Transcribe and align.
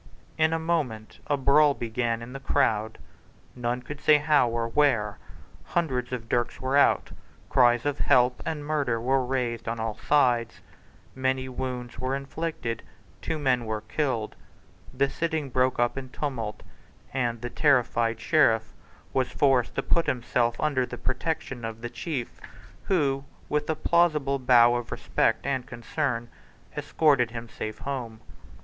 In 0.35 0.51
a 0.51 0.57
moment 0.57 1.19
a 1.27 1.37
brawl 1.37 1.75
began 1.75 2.23
in 2.23 2.33
the 2.33 2.39
crowd, 2.39 2.97
none 3.55 3.83
could 3.83 4.01
say 4.01 4.17
how 4.17 4.49
or 4.49 4.67
where. 4.67 5.19
Hundreds 5.63 6.11
of 6.11 6.27
dirks 6.27 6.59
were 6.59 6.75
out: 6.75 7.11
cries 7.49 7.85
of 7.85 7.99
"Help" 7.99 8.41
and 8.43 8.65
"Murder" 8.65 8.99
were 8.99 9.23
raised 9.23 9.67
on 9.67 9.79
all 9.79 9.93
sides: 9.95 10.61
many 11.13 11.47
wounds 11.47 11.99
were 11.99 12.15
inflicted: 12.15 12.81
two 13.21 13.37
men 13.37 13.65
were 13.65 13.81
killed: 13.81 14.35
the 14.91 15.07
sitting 15.07 15.51
broke 15.51 15.77
up 15.79 15.99
in 15.99 16.09
tumult; 16.09 16.63
and 17.13 17.41
the 17.41 17.51
terrified 17.51 18.19
Sheriff 18.19 18.73
was 19.13 19.29
forced 19.31 19.75
to 19.75 19.83
put 19.83 20.07
himself 20.07 20.59
under 20.59 20.83
the 20.83 20.97
protection 20.97 21.63
of 21.63 21.81
the 21.81 21.91
chief, 21.91 22.41
who, 22.85 23.23
with 23.49 23.69
a 23.69 23.75
plausible 23.75 24.39
bow 24.39 24.73
of 24.77 24.91
respect 24.91 25.45
and 25.45 25.67
concern, 25.67 26.27
escorted 26.75 27.29
him 27.29 27.47
safe 27.47 27.77
home. 27.77 28.21